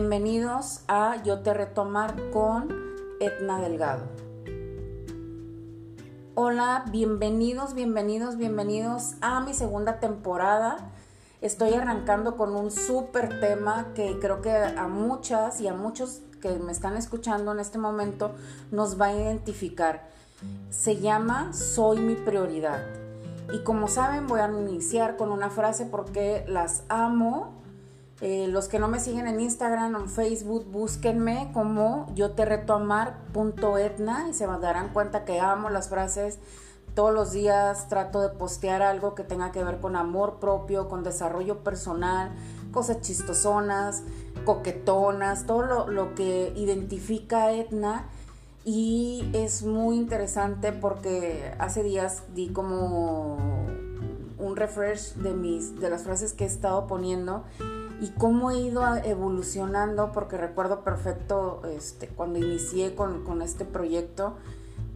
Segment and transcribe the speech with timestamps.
[0.00, 2.72] Bienvenidos a Yo te retomar con
[3.18, 4.04] Etna Delgado.
[6.36, 10.92] Hola, bienvenidos, bienvenidos, bienvenidos a mi segunda temporada.
[11.40, 16.50] Estoy arrancando con un súper tema que creo que a muchas y a muchos que
[16.60, 18.36] me están escuchando en este momento
[18.70, 20.10] nos va a identificar.
[20.70, 22.84] Se llama Soy mi prioridad.
[23.52, 27.57] Y como saben voy a iniciar con una frase porque las amo
[28.20, 32.44] eh, los que no me siguen en Instagram o en Facebook, búsquenme como yo te
[32.44, 36.40] reto amar.etna y se darán cuenta que amo las frases.
[36.94, 41.04] Todos los días trato de postear algo que tenga que ver con amor propio, con
[41.04, 42.32] desarrollo personal,
[42.72, 44.02] cosas chistosonas,
[44.44, 48.08] coquetonas, todo lo, lo que identifica a Etna.
[48.64, 53.36] Y es muy interesante porque hace días di como
[54.38, 57.44] un refresh de, mis, de las frases que he estado poniendo
[58.00, 64.34] y cómo he ido evolucionando, porque recuerdo perfecto este, cuando inicié con, este proyecto,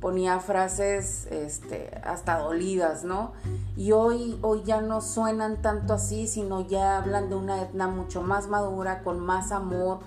[0.00, 3.32] ponía frases este, hasta dolidas, ¿no?
[3.76, 8.22] Y hoy, hoy ya no suenan tanto así, sino ya hablan de una etna mucho
[8.22, 10.00] más madura, con más amor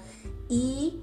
[0.47, 1.01] y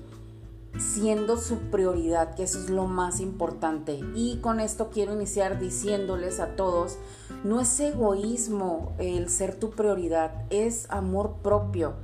[0.78, 4.00] siendo su prioridad, que eso es lo más importante.
[4.14, 6.98] Y con esto quiero iniciar diciéndoles a todos,
[7.44, 11.94] no es egoísmo el ser tu prioridad, es amor propio.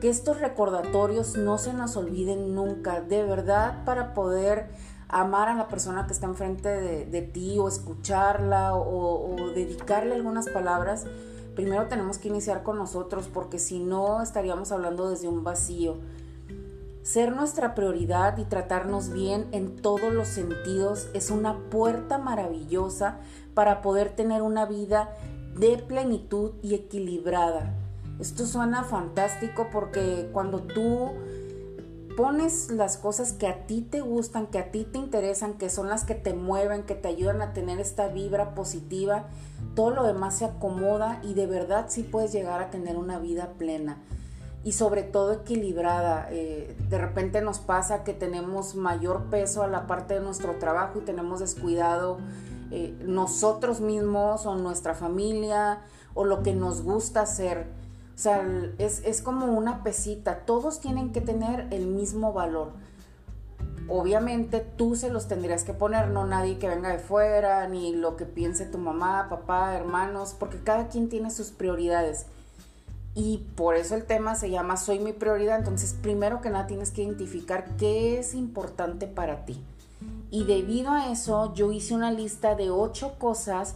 [0.00, 4.70] Que estos recordatorios no se nos olviden nunca, de verdad, para poder
[5.08, 11.06] amar a la persona que está enfrente de, ti o escucharla o dedicarle algunas palabras,
[11.54, 15.96] primero tenemos que iniciar con nosotros porque si no estaríamos hablando desde un vacío
[17.08, 23.16] ser nuestra prioridad y tratarnos bien en todos los sentidos es una puerta maravillosa
[23.54, 25.16] para poder tener una vida
[25.56, 27.72] de plenitud y equilibrada.
[28.20, 31.12] Esto suena fantástico porque cuando tú
[32.14, 35.88] pones las cosas que a ti te gustan, que a ti te interesan, que son
[35.88, 39.28] las que te mueven, que te ayudan a tener esta vibra positiva,
[39.74, 43.54] todo lo demás se acomoda y de verdad sí puedes llegar a tener una vida
[43.56, 43.96] plena
[44.68, 46.28] y sobre todo equilibrada.
[46.30, 50.98] Eh, de repente nos pasa que tenemos mayor peso a la parte de nuestro trabajo
[50.98, 52.18] y tenemos descuidado
[52.70, 55.80] eh, nosotros mismos o nuestra familia
[56.12, 57.66] o lo que nos gusta hacer.
[58.14, 58.46] O sea,
[58.76, 60.40] es, es como una pesita.
[60.44, 62.72] Todos tienen que tener el mismo valor.
[63.88, 68.18] Obviamente tú se los tendrías que poner, no nadie que venga de fuera, ni lo
[68.18, 72.26] que piense tu mamá, papá, hermanos, porque cada quien tiene sus prioridades
[73.18, 75.58] y por eso el tema se llama Soy mi prioridad.
[75.58, 79.60] Entonces, primero que nada tienes que identificar qué es importante para ti.
[80.30, 83.74] Y debido a eso, yo hice una lista de ocho cosas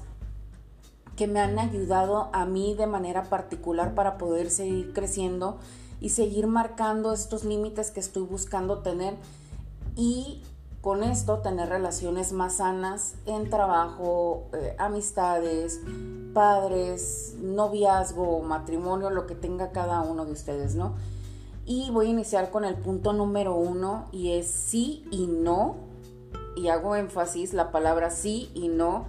[1.17, 5.59] que me han ayudado a mí de manera particular para poder seguir creciendo
[6.01, 9.17] y seguir marcando estos límites que estoy buscando tener
[9.97, 10.41] y
[10.83, 15.81] con esto tener relaciones más sanas en trabajo, eh, amistades,
[16.35, 20.95] padres, noviazgo, matrimonio, lo que tenga cada uno de ustedes, ¿no?
[21.65, 25.77] Y voy a iniciar con el punto número uno y es sí y no.
[26.57, 29.07] Y hago énfasis, la palabra sí y no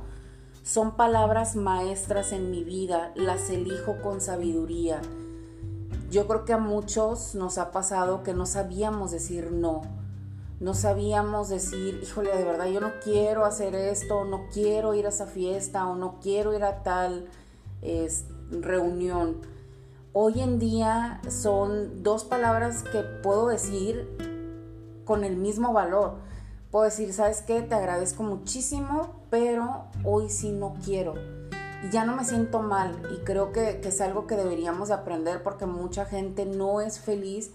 [0.62, 5.02] son palabras maestras en mi vida, las elijo con sabiduría.
[6.12, 10.03] Yo creo que a muchos nos ha pasado que no sabíamos decir no
[10.64, 15.10] no sabíamos decir, híjole, de verdad yo no quiero hacer esto, no quiero ir a
[15.10, 17.28] esa fiesta o no quiero ir a tal
[18.50, 19.42] reunión.
[20.14, 24.08] Hoy en día son dos palabras que puedo decir
[25.04, 26.16] con el mismo valor.
[26.72, 27.62] Puedo decir, ¿sabes qué?
[27.62, 31.16] Te agradezco muchísimo, pero hoy sí no quiero.
[31.84, 35.44] Y ya no me siento mal y creo que, que es algo que deberíamos aprender
[35.44, 37.52] porque mucha gente no es feliz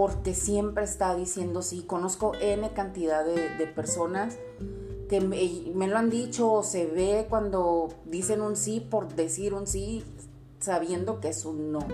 [0.00, 1.82] porque siempre está diciendo sí.
[1.86, 4.38] Conozco N cantidad de, personas
[5.10, 9.66] que me, lo han dicho o se ve cuando dicen un sí por decir un
[9.66, 10.02] sí
[10.58, 11.86] sabiendo que es un no.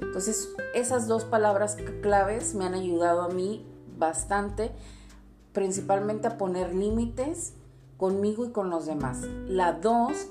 [0.00, 3.66] Entonces esas dos palabras claves me han ayudado a mí
[3.98, 4.70] bastante,
[5.52, 7.52] principalmente a poner límites
[7.98, 9.18] conmigo y con los demás.
[9.48, 10.28] La dos,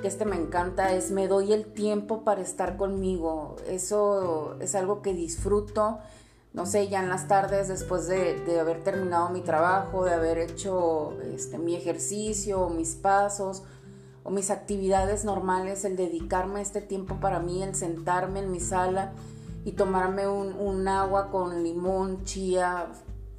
[0.00, 3.56] que este me encanta, es me doy el tiempo para estar conmigo.
[3.68, 5.98] Eso es algo que disfruto
[6.52, 11.12] no sé, ya en las tardes después de, haber terminado mi trabajo, de haber hecho
[11.34, 13.62] este, mi ejercicio, mis pasos
[14.24, 19.12] o mis actividades normales, el dedicarme este tiempo para mí, el sentarme en mi sala
[19.64, 22.86] y tomarme un, agua con limón, chía,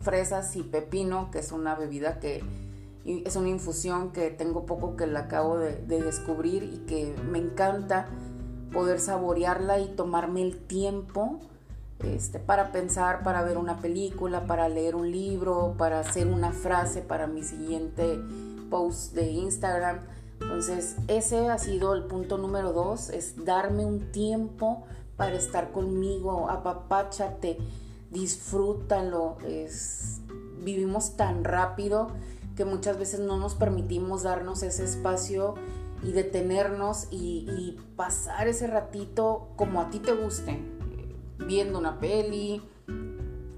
[0.02, 2.44] fresas y pepino, que es una bebida que
[3.06, 8.08] es una infusión que tengo poco que la acabo de descubrir y que me encanta
[8.72, 11.40] poder saborearla y tomarme el tiempo
[12.04, 17.02] este, para pensar, para ver una película, para leer un libro, para hacer una frase
[17.02, 18.20] para mi siguiente
[18.70, 20.00] post de Instagram.
[20.42, 24.86] Entonces, ese ha sido el punto número dos, es darme un tiempo
[25.18, 27.58] para estar conmigo, apapáchate,
[28.10, 29.38] disfrútalo.
[29.46, 30.22] Es,
[30.64, 32.08] vivimos tan rápido
[32.56, 35.56] que muchas veces no nos permitimos darnos ese espacio
[36.04, 40.58] y detenernos y, pasar ese ratito como a ti te guste,
[41.46, 42.62] viendo una peli,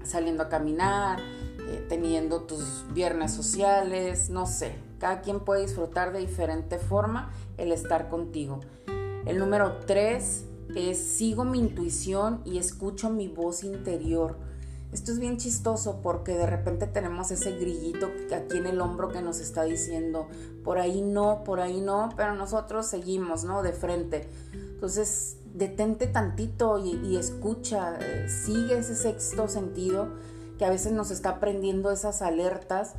[0.04, 6.20] saliendo a caminar, eh, teniendo tus viernes sociales, no sé, cada quien puede disfrutar de
[6.20, 8.60] diferente forma el estar contigo.
[9.26, 10.44] El número tres
[10.74, 14.36] es sigo mi intuición y escucho mi voz interior.
[14.92, 19.22] Esto es bien chistoso porque de repente tenemos ese grillito aquí en el hombro que
[19.22, 20.28] nos está diciendo,
[20.64, 23.62] por ahí no, por ahí no, pero nosotros seguimos, ¿no?
[23.62, 24.28] De frente.
[24.82, 30.08] Entonces, detente tantito y, escucha, eh, sigue ese sexto sentido
[30.58, 32.94] que a veces nos está prendiendo esas alertas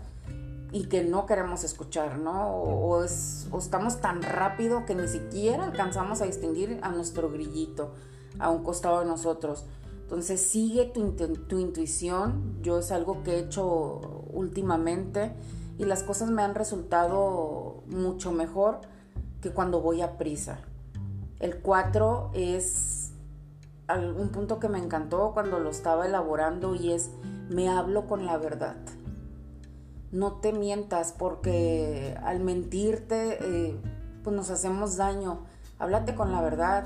[0.71, 2.47] y que no queremos escuchar, ¿no?
[2.53, 7.91] O, es, o estamos tan rápido que ni siquiera alcanzamos a distinguir a nuestro grillito
[8.39, 9.65] a un costado de nosotros.
[10.03, 15.33] Entonces sigue tu intuición, yo es algo que he hecho últimamente
[15.77, 18.79] y las cosas me han resultado mucho mejor
[19.41, 20.59] que cuando voy a prisa.
[21.43, 23.11] El 4 es
[23.89, 27.11] un punto que me encantó cuando lo estaba elaborando y es
[27.49, 28.77] me hablo con la verdad
[30.13, 33.75] no te mientas porque al mentirte eh,
[34.23, 35.39] pues nos hacemos daño.
[35.79, 36.85] Háblate con la verdad,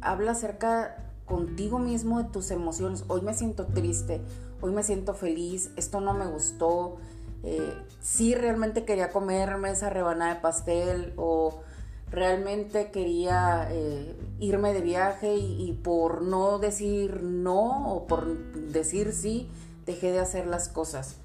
[0.00, 3.04] habla acerca contigo mismo de tus emociones.
[3.08, 4.22] Hoy me siento triste,
[4.60, 6.96] hoy me siento feliz, esto no me gustó.
[7.42, 11.60] Eh, sí realmente quería comerme esa rebanada de pastel o
[12.10, 19.48] realmente quería eh, irme de viaje y, por no decir no o por decir sí,
[19.86, 21.16] dejé de hacer las cosas.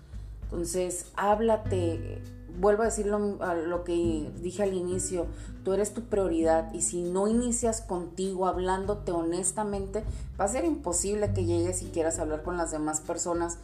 [0.43, 2.21] Entonces, háblate,
[2.59, 5.25] vuelvo a decir lo, que dije al inicio,
[5.63, 10.03] tú eres tu prioridad y si no inicias contigo hablándote honestamente,
[10.39, 13.57] va a ser imposible que llegues y quieras hablar con las demás personas.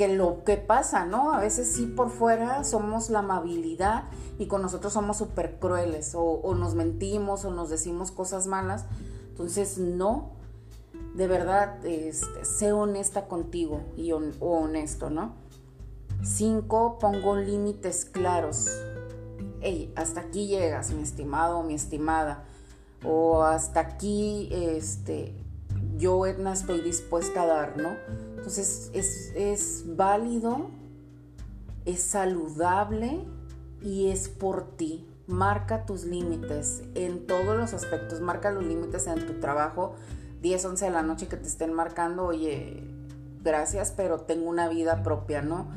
[0.00, 1.34] Que lo que pasa, ¿no?
[1.34, 4.04] A veces sí por fuera somos la amabilidad
[4.38, 8.86] y con nosotros somos súper crueles o, nos mentimos o nos decimos cosas malas.
[9.28, 10.30] Entonces, no,
[11.14, 15.34] de verdad, este, sé honesta contigo y honesto, ¿no?
[16.22, 16.96] 5.
[16.98, 18.70] Pongo límites claros.
[19.60, 22.44] Hey, hasta aquí llegas, mi estimado o mi estimada.
[23.04, 25.34] O hasta aquí, este,
[25.98, 27.90] yo, Edna, estoy dispuesta a dar, ¿no?
[28.40, 30.70] Entonces, es, es válido,
[31.84, 33.20] es saludable
[33.82, 35.06] y es por ti.
[35.26, 38.20] Marca tus límites en todos los aspectos.
[38.20, 39.94] Marca los límites en tu trabajo.
[40.40, 42.82] 10, 11 de la noche que te estén marcando, oye,
[43.44, 45.68] gracias, pero tengo una vida propia, ¿no?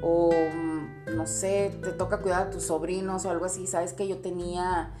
[0.00, 4.08] o mm, no sé, te toca cuidar a tus sobrinos o algo así, sabes que
[4.08, 4.92] yo tenía,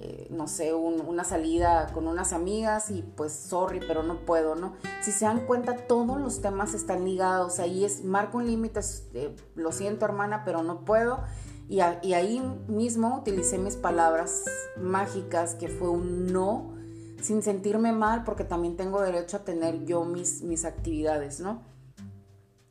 [0.00, 4.74] eh, no sé, una salida con unas amigas y pues sorry, pero no puedo, ¿no?
[5.02, 8.80] Si se dan cuenta, todos los temas están ligados, ahí es, marco un límite,
[9.14, 11.20] eh, lo siento hermana, pero no puedo.
[11.68, 14.44] Y, y ahí mismo utilicé mis palabras
[14.76, 16.74] mágicas, que fue un no,
[17.20, 21.62] sin sentirme mal, porque también tengo derecho a tener yo mis, mis actividades, ¿no?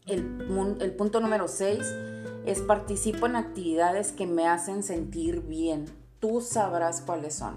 [0.08, 1.80] El, punto número 6
[2.46, 5.86] es participo en actividades que me hacen sentir bien.
[6.20, 7.56] Tú sabrás cuáles son.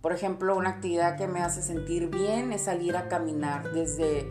[0.00, 3.72] Por ejemplo, una actividad que me hace sentir bien es salir a caminar.
[3.72, 4.28] Desde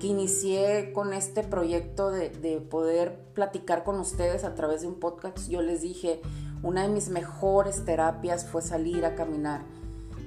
[0.00, 5.00] que inicié con este proyecto de, de, poder platicar con ustedes a través de un
[5.00, 6.20] podcast, yo les dije,
[6.62, 9.62] una de mis mejores terapias fue salir a caminar.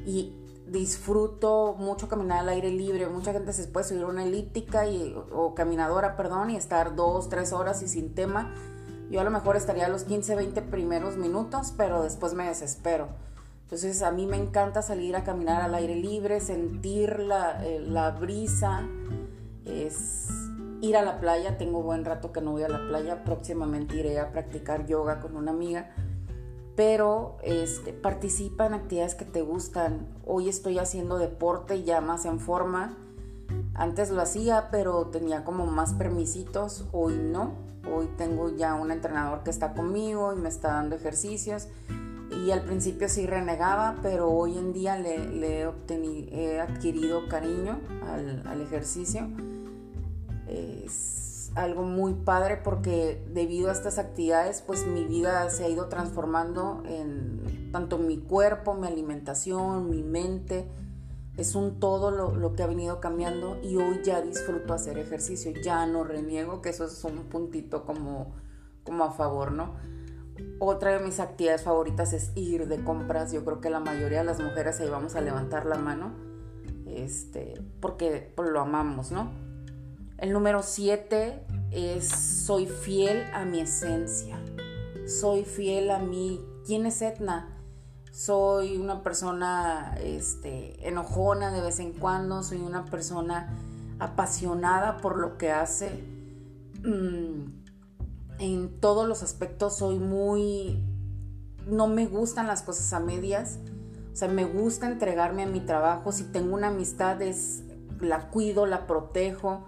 [0.05, 0.33] Y
[0.67, 3.07] disfruto mucho caminar al aire libre.
[3.07, 7.53] Mucha gente se puede subir una elíptica y, o caminadora, perdón, y estar dos, tres
[7.53, 8.53] horas y sin tema.
[9.09, 13.07] Yo a lo mejor estaría los 15, 20 primeros minutos, pero después me desespero.
[13.63, 18.11] Entonces a mí me encanta salir a caminar al aire libre, sentir la, eh, la
[18.11, 18.83] brisa,
[19.65, 20.27] es
[20.81, 21.57] ir a la playa.
[21.57, 23.23] Tengo buen rato que no voy a la playa.
[23.23, 25.91] Próximamente iré a practicar yoga con una amiga
[26.77, 30.07] pero este, participa en actividades que te gustan.
[30.27, 32.95] Hoy estoy haciendo deporte ya más en forma.
[33.73, 36.85] Antes lo hacía, pero tenía como más permisitos.
[36.91, 37.66] Hoy no.
[37.93, 41.67] Hoy tengo ya un entrenador que está conmigo y me está dando ejercicios.
[42.45, 48.61] Y al principio sí renegaba, pero hoy en día le, he, adquirido cariño al, al
[48.61, 49.29] ejercicio.
[50.47, 51.27] Es,
[51.57, 56.83] algo muy padre porque debido a estas actividades pues mi vida se ha ido transformando
[56.85, 60.67] en tanto mi cuerpo, mi alimentación, mi mente,
[61.37, 65.85] es un todo lo, que ha venido cambiando y hoy ya disfruto hacer ejercicio, ya
[65.85, 68.35] no reniego, que eso es un puntito como,
[68.83, 69.75] como a favor, ¿no?
[70.59, 73.31] Otra de mis actividades favoritas es ir de compras.
[73.31, 76.13] Yo creo que la mayoría de las mujeres ahí vamos a levantar la mano,
[76.87, 79.31] este, porque pues, lo amamos, ¿no?
[80.17, 84.39] El número 7 es soy fiel a mi esencia.
[85.05, 86.43] Soy fiel a mí.
[86.65, 87.56] ¿Quién es Etna?
[88.17, 93.55] Soy una persona este, enojona de vez en cuando, soy una persona
[93.99, 96.03] apasionada por lo que hace.
[96.83, 97.45] Mm,
[98.39, 100.83] en todos los aspectos soy muy...
[101.67, 103.59] No me gustan las cosas a medias.
[104.13, 106.11] O sea, me gusta entregarme a mi trabajo.
[106.11, 107.65] Si tengo una amistad, es,
[108.01, 109.67] la cuido, la protejo.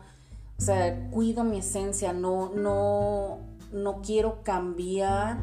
[0.57, 2.13] O sea, cuido mi esencia.
[2.13, 3.41] No, no,
[3.71, 5.37] no quiero cambiar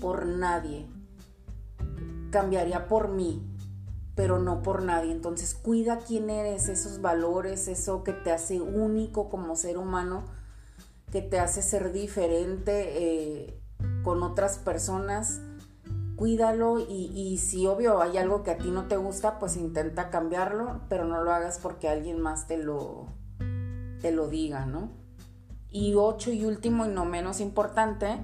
[0.00, 0.86] por nadie.
[2.30, 3.42] Cambiaría por mí,
[4.14, 5.12] pero no por nadie.
[5.12, 10.24] Entonces, cuida quién eres, esos valores, eso que te hace único como ser humano
[11.10, 13.60] que te hace ser diferente eh,
[14.02, 15.40] con otras personas,
[16.16, 20.80] cuídalo y, si obvio hay algo que a ti no te gusta, pues intenta cambiarlo,
[20.88, 23.06] pero no lo hagas porque alguien más te lo,
[24.00, 24.90] te lo diga, ¿no?
[25.70, 28.18] Y ocho y último y no menos importante,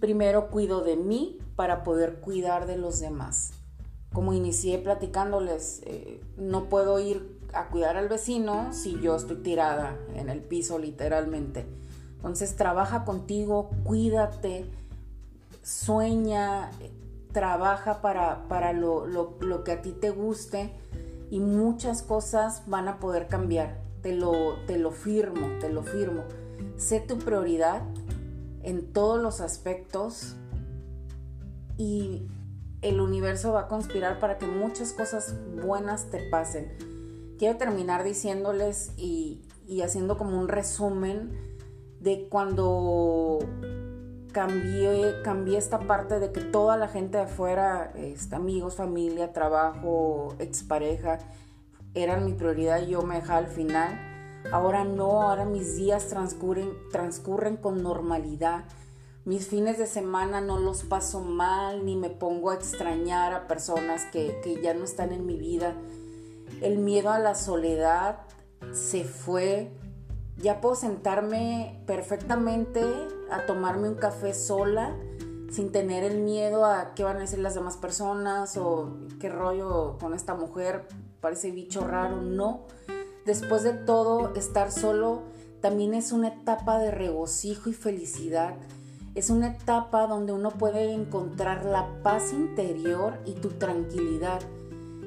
[0.00, 3.50] primero cuido de mí para poder cuidar de los demás.
[4.14, 9.98] Como inicié platicándoles, eh, no puedo ir a cuidar al vecino si yo estoy tirada
[10.14, 11.66] en el piso literalmente
[12.20, 14.70] entonces trabaja contigo, cuídate,
[15.62, 16.70] sueña,
[17.32, 19.06] trabaja para, para lo,
[19.64, 20.70] que a ti te guste
[21.30, 23.80] y muchas cosas van a poder cambiar.
[24.02, 24.32] Te lo,
[24.66, 26.24] te lo firmo, te lo firmo.
[26.76, 27.84] Sé tu prioridad
[28.62, 30.36] en todos los aspectos
[31.80, 32.28] y
[32.82, 35.34] el universo va a conspirar para que muchas cosas
[35.64, 36.76] buenas te pasen.
[37.38, 41.30] Quiero terminar diciéndoles y, y haciendo como un resumen
[41.98, 43.38] de cuando
[44.30, 50.34] cambié, cambié esta parte de que toda la gente de afuera, este, amigos, familia, trabajo,
[50.38, 51.16] expareja,
[51.94, 53.98] eran mi prioridad y yo me dejaba al final.
[54.52, 58.64] Ahora no, ahora mis días transcurren, transcurren con normalidad.
[59.26, 64.06] Mis fines de semana no los paso mal, ni me pongo a extrañar a personas
[64.06, 65.74] que, ya no están en mi vida.
[66.62, 68.20] El miedo a la soledad
[68.72, 69.70] se fue,
[70.38, 72.82] ya puedo sentarme perfectamente
[73.30, 74.96] a tomarme un café sola
[75.50, 79.98] sin tener el miedo a qué van a decir las demás personas o qué rollo
[80.00, 80.86] con esta mujer,
[81.20, 82.62] parece bicho raro, no.
[83.26, 85.24] Después de todo, estar solo
[85.60, 88.54] también es una etapa de regocijo y felicidad.
[89.14, 94.40] Es una etapa donde uno puede encontrar la paz interior y tu tranquilidad.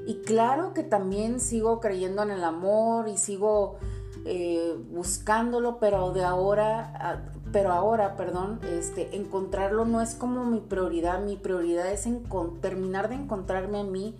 [0.05, 3.77] Y claro que también sigo creyendo en el amor y sigo
[4.25, 11.23] eh, buscándolo, pero de ahora, pero ahora, perdón, este, encontrarlo no es como mi prioridad,
[11.23, 12.07] mi prioridad es
[12.61, 14.15] terminar de encontrarme a mí,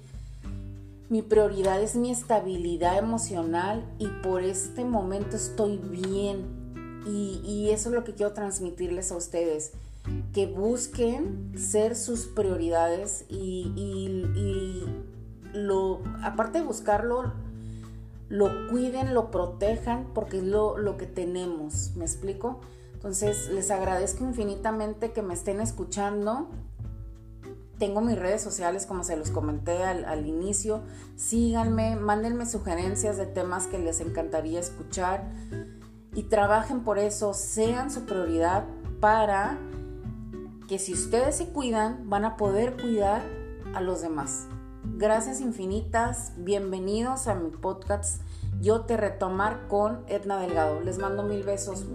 [1.10, 6.63] mi prioridad es mi estabilidad emocional y por este momento estoy bien.
[7.06, 9.72] Y, eso es lo que quiero transmitirles a ustedes,
[10.34, 14.84] que busquen ser sus prioridades y,
[15.54, 17.34] lo, aparte de buscarlo,
[18.30, 22.62] lo cuiden, lo protejan, porque es lo, que tenemos, ¿me explico?
[22.94, 26.48] Entonces, les agradezco infinitamente que me estén escuchando.
[27.78, 30.82] Tengo mis redes sociales, como se los comenté al, al, inicio.
[31.18, 35.30] Síganme, mándenme sugerencias de temas que les encantaría escuchar
[36.16, 38.66] y trabajen por eso, sean su prioridad
[39.00, 39.58] para
[40.68, 43.22] que si ustedes se cuidan, van a poder cuidar
[43.74, 44.48] a los demás.
[44.84, 48.22] Gracias infinitas, bienvenidos a mi podcast
[48.62, 50.82] Yo te retomar con Edna Delgado.
[50.82, 51.86] Les mando mil besos.